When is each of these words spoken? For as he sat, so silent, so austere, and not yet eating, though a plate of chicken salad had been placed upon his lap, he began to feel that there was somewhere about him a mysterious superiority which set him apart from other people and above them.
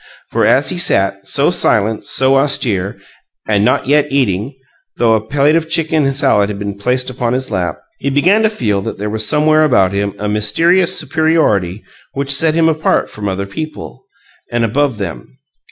For 0.31 0.47
as 0.47 0.69
he 0.69 0.79
sat, 0.79 1.27
so 1.27 1.51
silent, 1.51 2.05
so 2.05 2.35
austere, 2.37 2.97
and 3.47 3.63
not 3.63 3.85
yet 3.85 4.11
eating, 4.11 4.55
though 4.97 5.13
a 5.13 5.21
plate 5.21 5.55
of 5.55 5.69
chicken 5.69 6.11
salad 6.11 6.49
had 6.49 6.57
been 6.57 6.73
placed 6.75 7.11
upon 7.11 7.33
his 7.33 7.51
lap, 7.51 7.77
he 7.99 8.09
began 8.09 8.41
to 8.41 8.49
feel 8.49 8.81
that 8.81 8.97
there 8.97 9.11
was 9.11 9.27
somewhere 9.27 9.63
about 9.63 9.91
him 9.93 10.15
a 10.17 10.27
mysterious 10.27 10.97
superiority 10.97 11.83
which 12.13 12.33
set 12.33 12.55
him 12.55 12.67
apart 12.67 13.11
from 13.11 13.29
other 13.29 13.45
people 13.45 14.03
and 14.51 14.65
above 14.65 14.97
them. 14.97 15.37